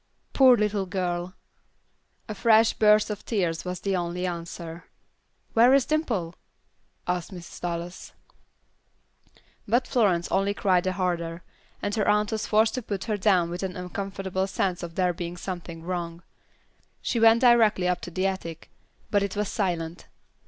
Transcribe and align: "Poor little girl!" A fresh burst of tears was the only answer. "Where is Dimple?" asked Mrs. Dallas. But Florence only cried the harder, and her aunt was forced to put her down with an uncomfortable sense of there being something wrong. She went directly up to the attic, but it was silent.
"Poor 0.33 0.57
little 0.57 0.87
girl!" 0.87 1.35
A 2.27 2.33
fresh 2.33 2.73
burst 2.73 3.11
of 3.11 3.23
tears 3.23 3.63
was 3.63 3.81
the 3.81 3.95
only 3.95 4.25
answer. 4.25 4.85
"Where 5.53 5.75
is 5.75 5.85
Dimple?" 5.85 6.33
asked 7.05 7.31
Mrs. 7.31 7.61
Dallas. 7.61 8.11
But 9.67 9.85
Florence 9.85 10.27
only 10.31 10.55
cried 10.55 10.85
the 10.85 10.93
harder, 10.93 11.43
and 11.83 11.93
her 11.93 12.07
aunt 12.07 12.31
was 12.31 12.47
forced 12.47 12.73
to 12.73 12.81
put 12.81 13.03
her 13.03 13.15
down 13.17 13.51
with 13.51 13.61
an 13.61 13.77
uncomfortable 13.77 14.47
sense 14.47 14.81
of 14.81 14.95
there 14.95 15.13
being 15.13 15.37
something 15.37 15.83
wrong. 15.83 16.23
She 17.03 17.19
went 17.19 17.41
directly 17.41 17.87
up 17.87 18.01
to 18.01 18.09
the 18.09 18.25
attic, 18.25 18.71
but 19.11 19.21
it 19.21 19.35
was 19.35 19.49
silent. 19.49 20.07